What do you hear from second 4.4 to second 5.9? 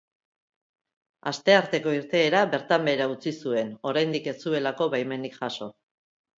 zuelako baimenik jaso.